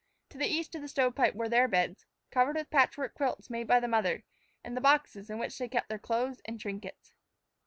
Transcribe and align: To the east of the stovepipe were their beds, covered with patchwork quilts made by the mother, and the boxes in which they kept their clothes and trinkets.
To 0.29 0.39
the 0.39 0.47
east 0.47 0.73
of 0.73 0.81
the 0.81 0.87
stovepipe 0.87 1.35
were 1.35 1.47
their 1.47 1.67
beds, 1.67 2.07
covered 2.31 2.55
with 2.55 2.71
patchwork 2.71 3.13
quilts 3.13 3.51
made 3.51 3.67
by 3.67 3.79
the 3.79 3.87
mother, 3.87 4.23
and 4.63 4.75
the 4.75 4.81
boxes 4.81 5.29
in 5.29 5.37
which 5.37 5.55
they 5.59 5.69
kept 5.69 5.89
their 5.89 5.99
clothes 5.99 6.41
and 6.45 6.59
trinkets. 6.59 7.13